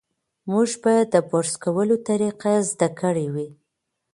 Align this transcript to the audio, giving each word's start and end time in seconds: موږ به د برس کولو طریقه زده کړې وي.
موږ 0.51 0.69
به 0.81 0.93
د 1.13 1.15
برس 1.29 1.53
کولو 1.63 1.95
طریقه 2.07 2.53
زده 2.71 2.89
کړې 2.99 3.27
وي. 3.33 3.49